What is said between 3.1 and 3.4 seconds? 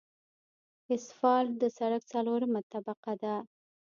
ده